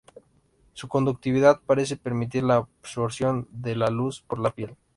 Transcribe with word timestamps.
Su 0.73 0.87
conductividad 0.87 1.59
parece 1.63 1.95
permitir 1.95 2.41
la 2.41 2.55
absorción 2.55 3.47
de 3.51 3.75
la 3.75 3.91
luz 3.91 4.23
por 4.23 4.39
la 4.39 4.49
piel. 4.49 4.75